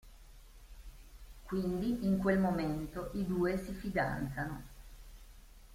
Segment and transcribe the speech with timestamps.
[1.43, 4.63] Quindi in quel momento i due si fidanzano.